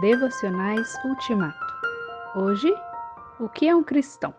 [0.00, 1.74] Devocionais Ultimato.
[2.34, 2.70] Hoje,
[3.40, 4.34] o que é um cristão?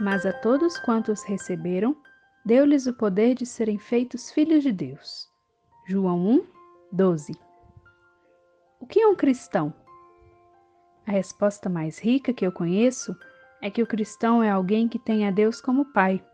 [0.00, 1.94] Mas a todos quantos receberam,
[2.42, 5.30] deu-lhes o poder de serem feitos filhos de Deus.
[5.86, 6.46] João 1,
[6.90, 7.38] 12.
[8.80, 9.74] O que é um cristão?
[11.06, 13.14] A resposta mais rica que eu conheço
[13.60, 16.24] é que o cristão é alguém que tem a Deus como Pai.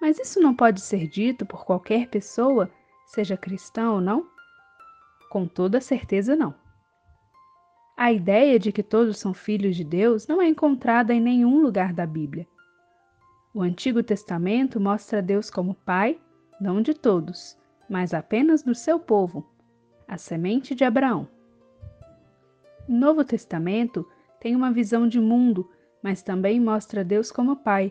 [0.00, 2.70] Mas isso não pode ser dito por qualquer pessoa,
[3.06, 4.31] seja cristã ou não?
[5.32, 6.54] Com toda certeza, não.
[7.96, 11.94] A ideia de que todos são filhos de Deus não é encontrada em nenhum lugar
[11.94, 12.46] da Bíblia.
[13.54, 16.20] O Antigo Testamento mostra Deus como Pai,
[16.60, 19.50] não de todos, mas apenas do seu povo,
[20.06, 21.26] a semente de Abraão.
[22.86, 24.06] O Novo Testamento
[24.38, 25.66] tem uma visão de mundo,
[26.02, 27.90] mas também mostra Deus como Pai,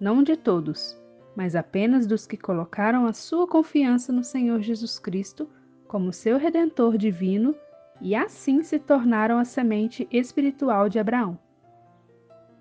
[0.00, 1.00] não de todos,
[1.36, 5.48] mas apenas dos que colocaram a sua confiança no Senhor Jesus Cristo
[5.90, 7.52] como seu redentor divino
[8.00, 11.36] e assim se tornaram a semente espiritual de Abraão.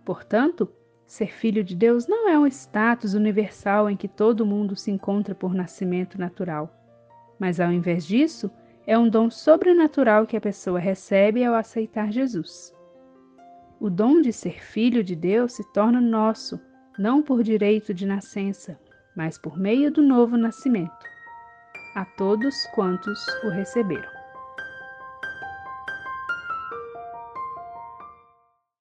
[0.04, 0.68] Portanto,
[1.06, 5.36] ser filho de Deus não é um status universal em que todo mundo se encontra
[5.36, 6.76] por nascimento natural,
[7.38, 8.50] mas ao invés disso,
[8.88, 12.76] é um dom sobrenatural que a pessoa recebe ao aceitar Jesus.
[13.80, 16.60] O dom de ser filho de Deus se torna nosso,
[16.98, 18.80] não por direito de nascença,
[19.16, 21.09] mas por meio do novo nascimento
[21.96, 24.19] a todos quantos o receberam.